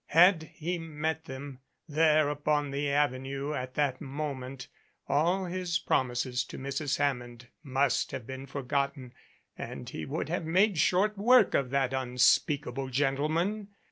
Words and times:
Had 0.07 0.49
he 0.55 0.79
met 0.79 1.25
them, 1.25 1.59
there 1.87 2.27
upon 2.29 2.71
the 2.71 2.89
Avenue 2.89 3.53
at 3.53 3.75
that 3.75 4.01
moment, 4.01 4.67
all 5.07 5.45
his 5.45 5.77
promises 5.77 6.43
to 6.45 6.57
Mrs. 6.57 6.97
Hammond 6.97 7.49
must 7.61 8.09
have 8.11 8.25
been 8.25 8.47
forgotten 8.47 9.13
and 9.55 9.87
he 9.91 10.07
would 10.07 10.27
have 10.29 10.43
made 10.43 10.79
short 10.79 11.19
work 11.19 11.53
of 11.53 11.69
that 11.69 11.93
unspeakable 11.93 12.89
gentleman. 12.89 13.67